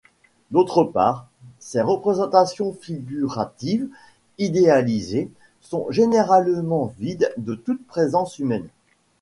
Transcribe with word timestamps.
D'autre 0.49 0.83
part, 0.83 1.27
ces 1.59 1.79
représentations 1.81 2.73
figuratives 2.73 3.87
idéalisées 4.39 5.29
sont 5.59 5.85
généralement 5.91 6.91
vides 6.97 7.31
de 7.37 7.53
toute 7.53 7.85
présence 7.85 8.39
humaine. 8.39 8.67